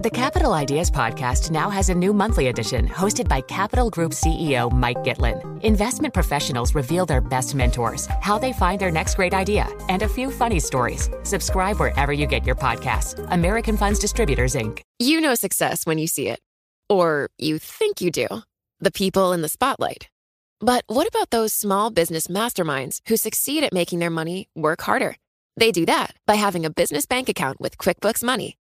[0.00, 4.70] The Capital Ideas Podcast now has a new monthly edition hosted by Capital Group CEO
[4.70, 5.60] Mike Gitlin.
[5.64, 10.08] Investment professionals reveal their best mentors, how they find their next great idea, and a
[10.08, 11.10] few funny stories.
[11.24, 13.18] Subscribe wherever you get your podcasts.
[13.32, 14.82] American Funds Distributors, Inc.
[15.00, 16.38] You know success when you see it.
[16.88, 18.28] Or you think you do.
[18.78, 20.08] The people in the spotlight.
[20.60, 25.16] But what about those small business masterminds who succeed at making their money work harder?
[25.56, 28.58] They do that by having a business bank account with QuickBooks Money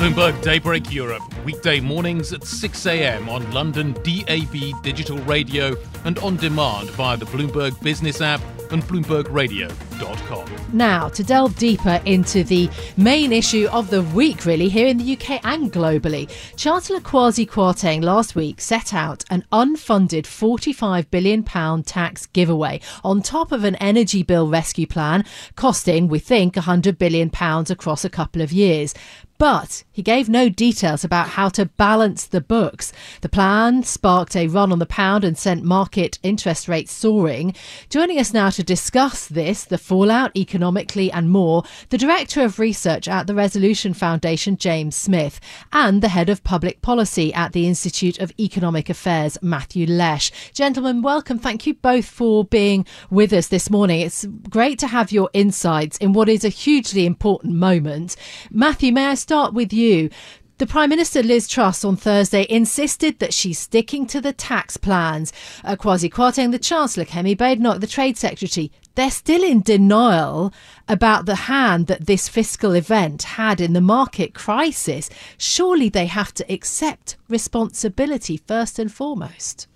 [0.00, 3.28] Bloomberg Daybreak Europe, weekday mornings at 6 a.m.
[3.28, 8.40] on London DAB digital radio and on demand via the Bloomberg Business app
[8.70, 10.48] and BloombergRadio.com.
[10.72, 15.12] Now, to delve deeper into the main issue of the week, really, here in the
[15.12, 21.42] UK and globally, Chancellor Kwasi Kwarteng last week set out an unfunded £45 billion
[21.82, 27.30] tax giveaway on top of an energy bill rescue plan costing, we think, £100 billion
[27.68, 28.94] across a couple of years.
[29.40, 32.92] But he gave no details about how to balance the books.
[33.22, 37.54] The plan sparked a run on the pound and sent market interest rates soaring.
[37.88, 43.08] Joining us now to discuss this, the fallout economically and more, the Director of Research
[43.08, 45.40] at the Resolution Foundation, James Smith,
[45.72, 50.30] and the Head of Public Policy at the Institute of Economic Affairs, Matthew Lesh.
[50.52, 51.38] Gentlemen, welcome.
[51.38, 54.02] Thank you both for being with us this morning.
[54.02, 58.16] It's great to have your insights in what is a hugely important moment.
[58.50, 60.10] Matthew, may I start with you?
[60.58, 65.32] The Prime Minister Liz Truss on Thursday insisted that she's sticking to the tax plans.
[65.64, 70.52] Uh, Kwasi Kwarteng, the Chancellor, Kemi Badenoch, the Trade Secretary, they're still in denial
[70.88, 75.08] about the hand that this fiscal event had in the market crisis.
[75.38, 79.68] Surely they have to accept responsibility first and foremost.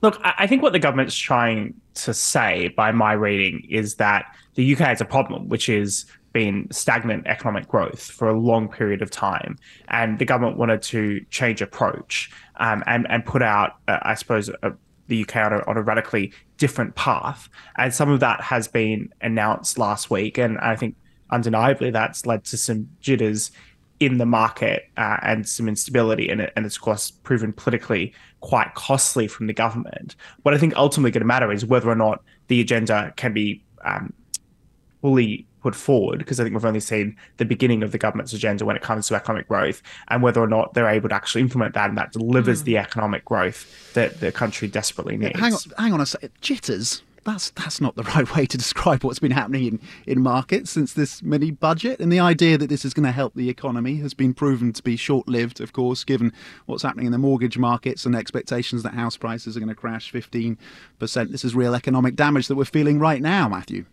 [0.00, 4.74] Look, I think what the government's trying to say by my reading is that the
[4.74, 9.10] UK has a problem, which is been stagnant economic growth for a long period of
[9.10, 9.56] time,
[9.88, 14.50] and the government wanted to change approach um, and and put out, uh, I suppose,
[14.62, 14.72] a,
[15.06, 17.48] the UK on a, on a radically different path.
[17.78, 20.96] And some of that has been announced last week, and I think
[21.30, 23.50] undeniably that's led to some jitters
[24.00, 28.12] in the market uh, and some instability, and, it, and it's of course proven politically
[28.40, 30.16] quite costly from the government.
[30.42, 33.62] What I think ultimately going to matter is whether or not the agenda can be
[33.84, 34.12] um,
[35.00, 38.66] fully put forward, because I think we've only seen the beginning of the government's agenda
[38.66, 41.72] when it comes to economic growth, and whether or not they're able to actually implement
[41.72, 42.66] that and that delivers mm.
[42.66, 45.40] the economic growth that the country desperately needs.
[45.40, 46.32] Hang on, hang on a second.
[46.42, 47.02] Jitters.
[47.24, 50.92] That's that's not the right way to describe what's been happening in, in markets since
[50.92, 51.98] this mini budget.
[51.98, 54.82] And the idea that this is going to help the economy has been proven to
[54.82, 56.30] be short lived, of course, given
[56.66, 60.12] what's happening in the mortgage markets and expectations that house prices are going to crash
[60.12, 60.58] 15%.
[61.30, 63.86] This is real economic damage that we're feeling right now, Matthew.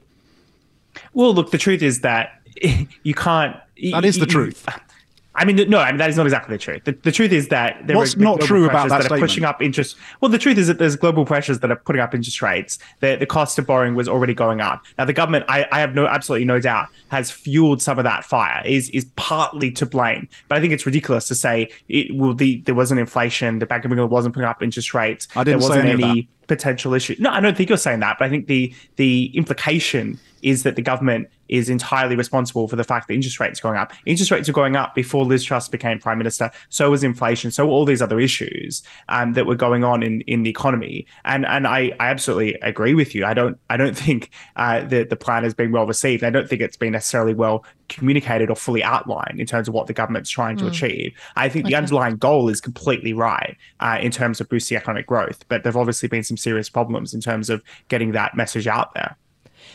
[1.14, 2.42] Well, look, the truth is that
[3.04, 3.56] you can't.
[3.92, 4.66] That is the you, truth.
[5.34, 6.84] I mean, no, I mean that is not exactly the truth.
[6.84, 9.46] The, the truth is that there What's are not true about that, that are pushing
[9.46, 9.96] up interest.
[10.20, 12.80] Well, the truth is that there's global pressures that are putting up interest rates.
[13.00, 14.84] The the cost of borrowing was already going up.
[14.98, 18.26] Now, the government, I, I have no absolutely no doubt, has fueled some of that
[18.26, 18.62] fire.
[18.66, 20.28] is is partly to blame.
[20.50, 22.34] But I think it's ridiculous to say it will.
[22.34, 23.60] The there wasn't inflation.
[23.60, 25.30] The Bank of England wasn't putting up interest rates.
[25.38, 26.04] I didn't there wasn't say any.
[26.04, 27.16] any potential issue.
[27.20, 28.18] No, I don't think you're saying that.
[28.20, 32.84] But I think the the implication is that the government is entirely responsible for the
[32.84, 33.92] fact that interest rates are going up.
[34.06, 36.50] Interest rates are going up before Liz Truss became prime minister.
[36.70, 37.52] So was inflation.
[37.52, 41.06] So all these other issues um, that were going on in, in the economy.
[41.26, 43.26] And and I, I absolutely agree with you.
[43.26, 46.24] I don't I don't think uh, that the plan has been well received.
[46.24, 49.88] I don't think it's been necessarily well communicated or fully outlined in terms of what
[49.88, 50.70] the government's trying to mm.
[50.70, 51.14] achieve.
[51.36, 51.74] I think okay.
[51.74, 55.76] the underlying goal is completely right uh, in terms of boosting economic growth, but there've
[55.76, 59.18] obviously been some serious problems in terms of getting that message out there.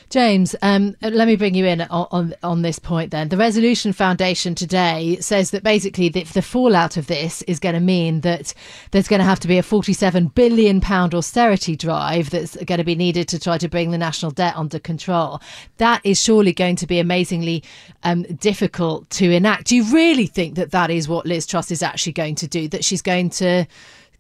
[0.09, 3.11] James, um, let me bring you in on, on, on this point.
[3.11, 7.75] Then the Resolution Foundation today says that basically the, the fallout of this is going
[7.75, 8.55] to mean that
[8.93, 12.85] there's going to have to be a 47 billion pound austerity drive that's going to
[12.85, 15.41] be needed to try to bring the national debt under control.
[15.79, 17.65] That is surely going to be amazingly
[18.05, 19.67] um, difficult to enact.
[19.67, 22.69] Do you really think that that is what Liz Truss is actually going to do?
[22.69, 23.67] That she's going to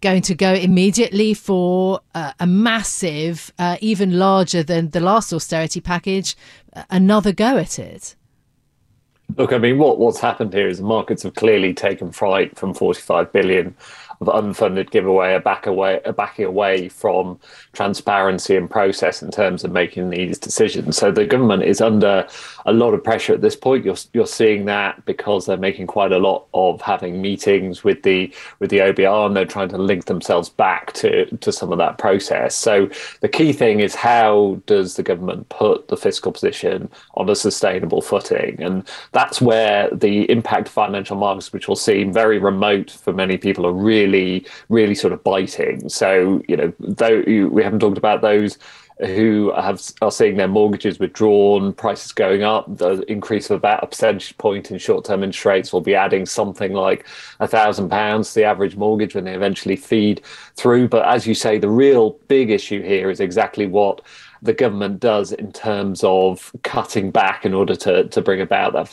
[0.01, 5.81] going to go immediately for uh, a massive, uh, even larger than the last austerity
[5.81, 6.37] package,
[6.91, 8.17] another go at it?
[9.37, 12.73] Look, I mean, what, what's happened here is the markets have clearly taken fright from
[12.73, 13.75] 45 billion
[14.21, 17.39] of unfunded giveaway are back away are backing away from
[17.73, 20.97] transparency and process in terms of making these decisions.
[20.97, 22.27] So the government is under
[22.65, 23.85] a lot of pressure at this point.
[23.85, 28.33] You're you're seeing that because they're making quite a lot of having meetings with the
[28.59, 31.99] with the OBR and they're trying to link themselves back to to some of that
[31.99, 32.55] process.
[32.55, 32.89] So
[33.21, 38.01] the key thing is how does the government put the fiscal position on a sustainable
[38.01, 38.63] footing?
[38.63, 43.67] And that's where the impact financial markets, which will seem very remote for many people,
[43.67, 45.89] are really really, really sort of biting.
[45.89, 48.59] So, you know, though we haven't talked about those
[48.99, 53.87] who have are seeing their mortgages withdrawn, prices going up, the increase of about a
[53.87, 57.07] percentage point in short-term interest rates will be adding something like
[57.41, 60.23] a thousand pounds to the average mortgage when they eventually feed
[60.55, 60.89] through.
[60.89, 64.01] But as you say, the real big issue here is exactly what
[64.43, 68.89] the government does in terms of cutting back in order to, to bring about that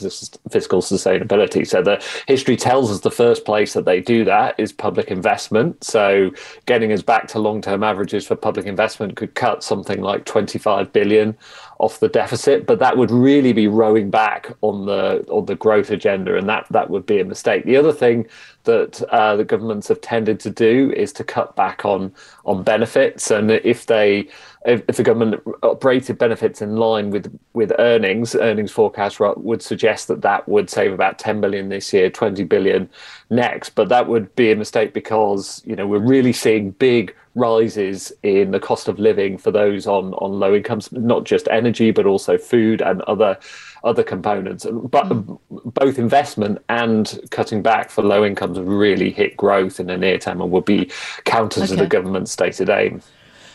[0.50, 1.66] fiscal sustainability.
[1.66, 5.84] So the history tells us the first place that they do that is public investment.
[5.84, 6.30] So
[6.66, 11.36] getting us back to long-term averages for public investment could cut something like 25 billion
[11.78, 15.90] off the deficit, but that would really be rowing back on the on the growth
[15.90, 17.64] agenda, and that that would be a mistake.
[17.64, 18.26] The other thing
[18.64, 22.12] that uh, the governments have tended to do is to cut back on
[22.44, 24.28] on benefits, and if they
[24.64, 30.08] if, if the government operated benefits in line with with earnings, earnings forecast would suggest
[30.08, 32.88] that that would save about 10 billion this year, 20 billion
[33.30, 33.70] next.
[33.70, 38.52] But that would be a mistake because you know we're really seeing big rises in
[38.52, 42.38] the cost of living for those on on low incomes, not just energy but also
[42.38, 43.38] food and other
[43.84, 44.64] other components.
[44.64, 45.38] But mm.
[45.50, 50.40] both investment and cutting back for low incomes really hit growth in the near term
[50.40, 50.90] and would be
[51.24, 51.68] counter okay.
[51.68, 53.02] to the government's stated aim.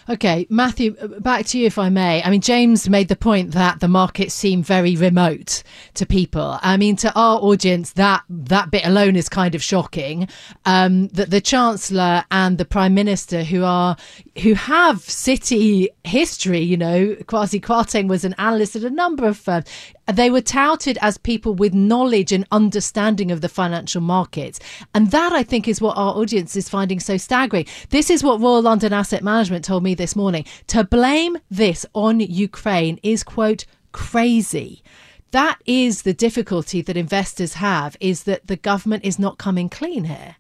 [0.10, 2.24] Okay, Matthew, uh, back to you if I may.
[2.24, 5.62] I mean, James made the point that the markets seem very remote
[5.94, 6.58] to people.
[6.64, 10.28] I mean, to our audience, that that bit alone is kind of shocking.
[10.66, 13.98] Um, that the Chancellor and the Prime Minister, who are
[14.42, 19.38] who have city history, you know, Kwasi Kwarteng was an analyst at a number of
[19.38, 19.68] firms.
[20.14, 24.60] They were touted as people with knowledge and understanding of the financial markets.
[24.94, 27.66] And that, I think, is what our audience is finding so staggering.
[27.90, 30.46] This is what Royal London Asset Management told me this morning.
[30.68, 34.84] To blame this on Ukraine is, quote, crazy.
[35.32, 40.06] That is the difficulty that investors have, is that the government is not coming clean
[40.06, 40.36] here.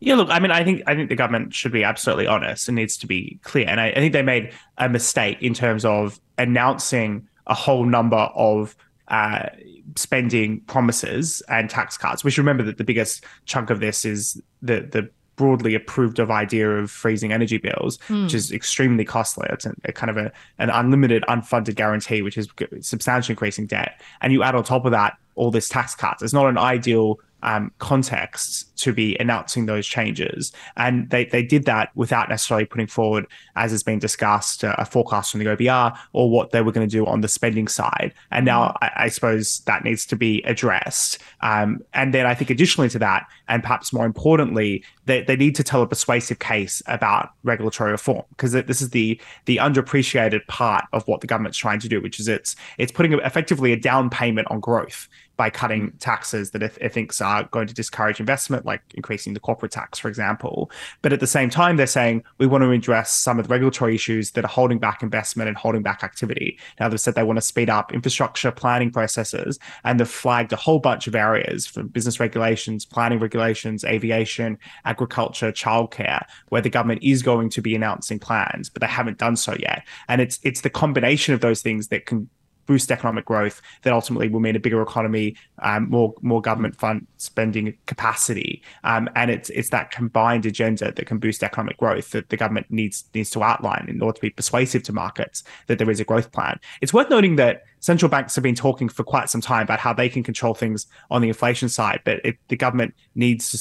[0.00, 2.76] Yeah, look, I mean, I think I think the government should be absolutely honest and
[2.76, 3.66] needs to be clear.
[3.68, 8.28] And I, I think they made a mistake in terms of announcing a whole number
[8.34, 8.76] of
[9.08, 9.48] uh,
[9.96, 12.24] spending promises and tax cuts.
[12.24, 16.30] We should remember that the biggest chunk of this is the the broadly approved of
[16.32, 18.24] idea of freezing energy bills, mm.
[18.24, 19.46] which is extremely costly.
[19.50, 22.48] It's a, a kind of a, an unlimited unfunded guarantee, which is
[22.80, 24.02] substantially increasing debt.
[24.20, 26.22] And you add on top of that all this tax cuts.
[26.22, 30.52] It's not an ideal um, contexts to be announcing those changes.
[30.76, 33.26] And they, they did that without necessarily putting forward,
[33.56, 36.88] as has been discussed, a, a forecast from the OBR or what they were going
[36.88, 38.12] to do on the spending side.
[38.30, 38.84] And now mm-hmm.
[38.84, 41.18] I, I suppose that needs to be addressed.
[41.40, 45.54] Um, and then I think additionally to that, and perhaps more importantly, they, they need
[45.56, 50.84] to tell a persuasive case about regulatory reform because this is the the underappreciated part
[50.92, 54.10] of what the government's trying to do, which is it's it's putting effectively a down
[54.10, 58.82] payment on growth by cutting taxes that it, thinks are going to discourage investment, like
[58.94, 60.68] increasing the corporate tax, for example.
[61.00, 63.94] But at the same time, they're saying we want to address some of the regulatory
[63.94, 66.58] issues that are holding back investment and holding back activity.
[66.80, 70.56] Now, they've said they want to speed up infrastructure planning processes, and they've flagged a
[70.56, 77.00] whole bunch of areas from business regulations, planning regulations, aviation, agriculture, childcare, where the government
[77.04, 79.86] is going to be announcing plans, but they haven't done so yet.
[80.08, 82.28] And it's it's the combination of those things that can
[82.68, 87.06] boost economic growth that ultimately will mean a bigger economy, um, more more government fund
[87.16, 92.28] spending capacity, um, and it's it's that combined agenda that can boost economic growth that
[92.28, 95.90] the government needs needs to outline in order to be persuasive to markets that there
[95.90, 96.60] is a growth plan.
[96.80, 99.92] It's worth noting that central banks have been talking for quite some time about how
[99.92, 103.58] they can control things on the inflation side, but it, the government needs to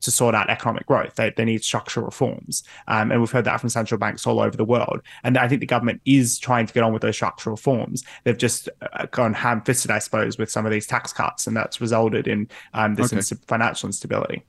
[0.00, 1.14] to sort out economic growth.
[1.14, 2.62] They, they need structural reforms.
[2.86, 5.00] Um, and we've heard that from central banks all over the world.
[5.24, 8.04] And I think the government is trying to get on with those structural reforms.
[8.24, 11.56] They've just uh, gone ham fisted, I suppose, with some of these tax cuts, and
[11.56, 13.40] that's resulted in um, this okay.
[13.46, 14.44] financial instability.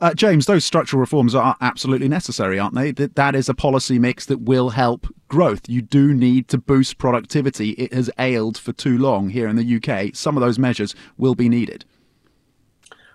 [0.00, 2.92] Uh, James, those structural reforms are absolutely necessary, aren't they?
[2.92, 5.68] That that is a policy mix that will help growth.
[5.68, 7.70] You do need to boost productivity.
[7.70, 10.14] It has ailed for too long here in the UK.
[10.14, 11.84] Some of those measures will be needed.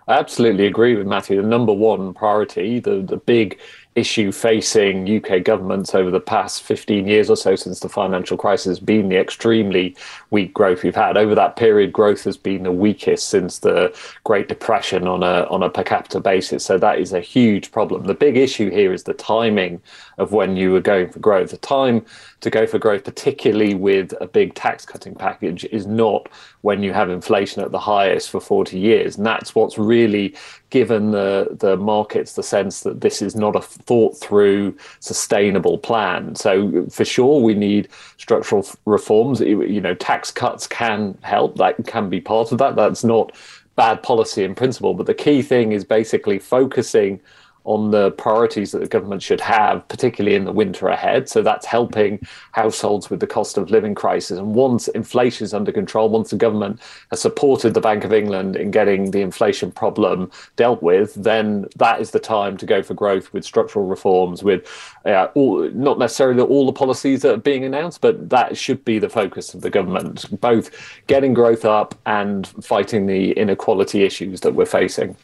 [0.06, 1.40] I absolutely agree with Matthew.
[1.40, 3.58] The number one priority, the, the big
[3.96, 8.66] issue facing UK governments over the past 15 years or so since the financial crisis
[8.66, 9.96] has been the extremely
[10.30, 11.16] weak growth we've had.
[11.16, 15.62] Over that period, growth has been the weakest since the Great Depression on a on
[15.62, 16.64] a per capita basis.
[16.64, 18.04] So that is a huge problem.
[18.04, 19.80] The big issue here is the timing
[20.18, 21.50] of when you were going for growth.
[21.50, 22.04] The time
[22.40, 26.28] to go for growth, particularly with a big tax cutting package, is not
[26.62, 29.16] when you have inflation at the highest for 40 years.
[29.16, 30.34] And that's what's really
[30.74, 36.34] given the, the markets the sense that this is not a thought through, sustainable plan.
[36.34, 39.38] So, for sure, we need structural reforms.
[39.38, 42.74] You know, tax cuts can help, that can be part of that.
[42.74, 43.30] That's not
[43.76, 44.94] bad policy in principle.
[44.94, 47.20] But the key thing is basically focusing
[47.64, 51.28] on the priorities that the government should have, particularly in the winter ahead.
[51.28, 52.20] So that's helping
[52.52, 54.38] households with the cost of living crisis.
[54.38, 56.80] And once inflation is under control, once the government
[57.10, 62.00] has supported the Bank of England in getting the inflation problem dealt with, then that
[62.00, 64.68] is the time to go for growth with structural reforms, with
[65.06, 68.98] uh, all, not necessarily all the policies that are being announced, but that should be
[68.98, 70.70] the focus of the government, both
[71.06, 75.16] getting growth up and fighting the inequality issues that we're facing.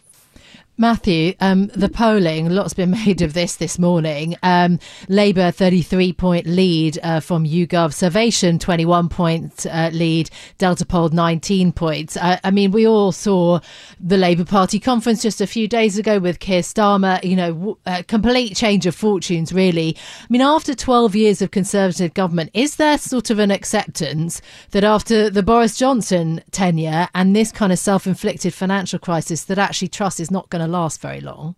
[0.80, 4.34] Matthew, um, the polling, lots been made of this this morning.
[4.42, 4.78] Um,
[5.10, 11.72] Labour 33 point lead uh, from YouGov, Survation 21 point uh, lead, Delta Poll 19
[11.72, 12.16] points.
[12.16, 13.60] Uh, I mean, we all saw
[14.00, 18.02] the Labour Party conference just a few days ago with Keir Starmer, you know, a
[18.02, 19.94] complete change of fortunes, really.
[20.22, 24.84] I mean, after 12 years of Conservative government, is there sort of an acceptance that
[24.84, 29.88] after the Boris Johnson tenure and this kind of self inflicted financial crisis, that actually
[29.88, 31.54] Truss is not going to last very long.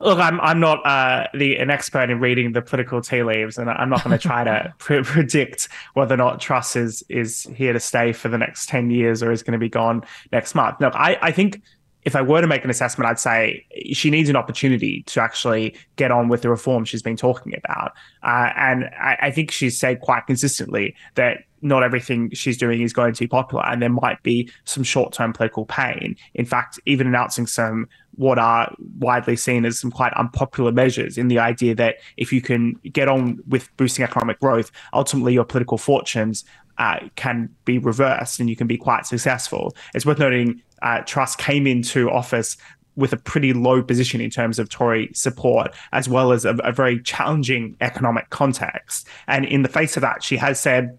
[0.00, 3.70] Look, I'm I'm not uh, the an expert in reading the political tea leaves, and
[3.70, 7.72] I'm not going to try to pre- predict whether or not Truss is is here
[7.72, 10.80] to stay for the next ten years or is going to be gone next month.
[10.80, 11.62] Look, I I think
[12.04, 15.74] if I were to make an assessment, I'd say she needs an opportunity to actually
[15.96, 17.92] get on with the reform she's been talking about.
[18.22, 22.92] Uh, and I, I, think she's said quite consistently that not everything she's doing is
[22.92, 26.14] going to be popular, and there might be some short-term political pain.
[26.34, 31.28] In fact, even announcing some what are widely seen as some quite unpopular measures in
[31.28, 35.78] the idea that if you can get on with boosting economic growth, ultimately your political
[35.78, 36.44] fortunes
[36.78, 39.74] uh, can be reversed and you can be quite successful.
[39.94, 41.02] It's worth noting uh,
[41.38, 42.56] came into office
[42.96, 46.72] with a pretty low position in terms of Tory support, as well as a, a
[46.72, 49.08] very challenging economic context.
[49.26, 50.98] And in the face of that, she has said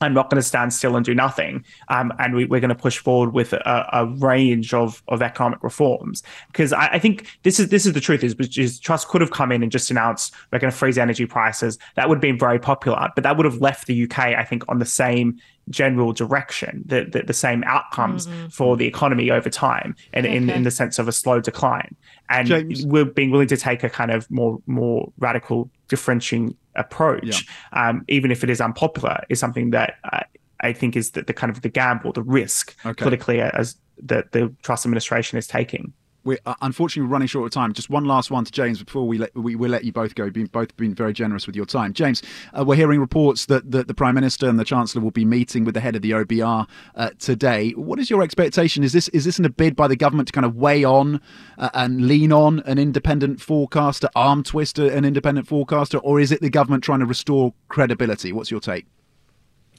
[0.00, 1.64] I'm not going to stand still and do nothing.
[1.88, 5.62] Um, and we, are going to push forward with a, a, range of, of economic
[5.62, 9.20] reforms because I, I, think this is this is the truth is is Truss could
[9.20, 11.78] have come in and just announced we're going to freeze energy prices.
[11.94, 14.64] That would have been very popular, but that would have left the UK, I think,
[14.68, 18.48] on the same general direction, the the, the same outcomes mm-hmm.
[18.48, 20.36] for the economy over time, and okay.
[20.36, 21.94] in in the sense of a slow decline.
[22.28, 22.86] And James.
[22.86, 27.88] we're being willing to take a kind of more more radical differentiating approach, yeah.
[27.88, 30.20] um, even if it is unpopular, is something that uh,
[30.60, 33.02] I think is the, the, kind of the gamble, the risk okay.
[33.02, 35.92] politically as that the Truss administration is taking
[36.26, 37.72] we're uh, unfortunately running short of time.
[37.72, 40.30] Just one last one to James before we let we will let you both go.
[40.34, 41.92] You've both been very generous with your time.
[41.92, 45.24] James, uh, we're hearing reports that, that the Prime Minister and the Chancellor will be
[45.24, 47.70] meeting with the head of the OBR uh, today.
[47.72, 48.82] What is your expectation?
[48.82, 51.20] Is this is this a bid by the government to kind of weigh on
[51.56, 56.40] uh, and lean on an independent forecaster, arm twister an independent forecaster, or is it
[56.40, 58.32] the government trying to restore credibility?
[58.32, 58.86] What's your take?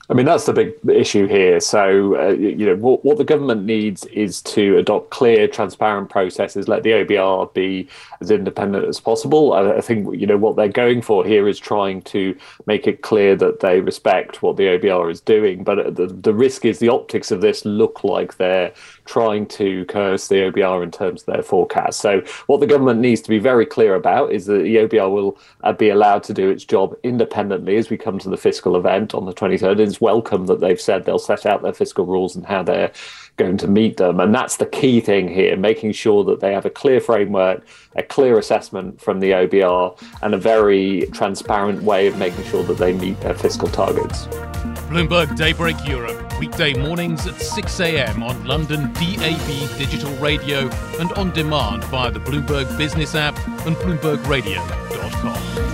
[0.10, 1.60] I mean, that's the big issue here.
[1.60, 6.70] So, uh, you know, what, what the government needs is to adopt clear, transparent processes,
[6.70, 7.90] let the OBR be
[8.22, 9.52] as independent as possible.
[9.52, 12.38] I, I, think, you know, what they're going for here is trying to
[12.68, 15.66] make it clear that they respect what the OBR is doing.
[15.66, 18.74] But the, the risk is the optics of this look like they're
[19.08, 22.00] trying to curse the OBR in terms of their forecast.
[22.00, 25.38] So, what the government needs to be very clear about is that the OBR will
[25.64, 29.14] uh, be allowed to do its job independently as we come to the fiscal event
[29.14, 32.46] on the 23rd It's welcome that they've said they'll set out their fiscal rules and
[32.46, 32.92] how they're
[33.38, 34.20] going to meet them.
[34.20, 38.04] And that's the key thing here, making sure that they have a clear framework, a
[38.04, 42.94] clear assessment from the OBR, and a very transparent way of making sure that they
[42.94, 44.28] meet their fiscal targets.
[44.90, 48.24] Bloomberg Daybreak Europe weekday mornings at 6 a.m.
[48.24, 55.67] on London DAB digital radio and on demand via the Bloomberg Business app and BloombergRadio.com.